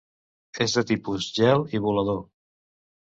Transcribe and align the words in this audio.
És 0.65 0.73
de 0.77 0.83
tipus 0.93 1.27
gel 1.37 1.67
i 1.79 1.83
volador. 1.89 2.21